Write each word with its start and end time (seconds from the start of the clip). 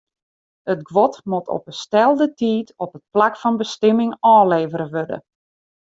It 0.73 0.81
guod 0.91 1.15
moat 1.31 1.47
op 1.55 1.63
'e 1.69 1.73
stelde 1.83 2.27
tiid 2.39 2.67
op 2.83 2.91
it 2.97 3.05
plak 3.13 3.35
fan 3.41 3.55
bestimming 3.61 4.11
ôflevere 4.35 4.87
wurde. 4.93 5.17